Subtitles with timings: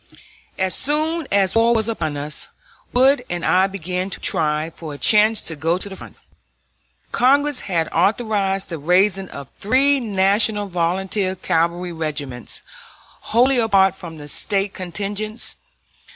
[0.57, 2.47] As soon as war was upon us,
[2.91, 6.17] Wood and I began to try for a chance to go to the front.
[7.11, 12.63] Congress had authorized the raising of three National Volunteer Cavalry regiments,
[13.29, 15.57] wholly apart from the State contingents.